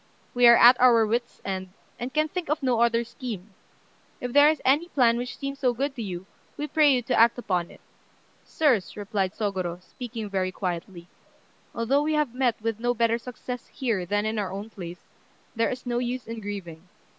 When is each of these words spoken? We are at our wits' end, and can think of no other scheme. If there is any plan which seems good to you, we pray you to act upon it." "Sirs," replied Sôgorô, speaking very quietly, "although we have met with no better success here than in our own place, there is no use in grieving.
We 0.33 0.47
are 0.47 0.55
at 0.57 0.81
our 0.81 1.05
wits' 1.05 1.41
end, 1.45 1.69
and 1.99 2.11
can 2.11 2.27
think 2.27 2.49
of 2.49 2.63
no 2.63 2.81
other 2.81 3.03
scheme. 3.03 3.53
If 4.19 4.33
there 4.33 4.49
is 4.49 4.59
any 4.65 4.87
plan 4.87 5.15
which 5.15 5.37
seems 5.37 5.59
good 5.59 5.95
to 5.95 6.01
you, 6.01 6.25
we 6.57 6.65
pray 6.65 6.91
you 6.91 7.03
to 7.03 7.13
act 7.15 7.37
upon 7.37 7.69
it." 7.69 7.81
"Sirs," 8.43 8.97
replied 8.97 9.35
Sôgorô, 9.35 9.79
speaking 9.83 10.27
very 10.27 10.51
quietly, 10.51 11.07
"although 11.75 12.01
we 12.01 12.13
have 12.15 12.33
met 12.33 12.59
with 12.63 12.79
no 12.79 12.95
better 12.95 13.19
success 13.19 13.67
here 13.67 14.03
than 14.07 14.25
in 14.25 14.39
our 14.39 14.51
own 14.51 14.71
place, 14.71 15.03
there 15.55 15.69
is 15.69 15.85
no 15.85 15.99
use 15.99 16.25
in 16.25 16.39
grieving. 16.39 16.89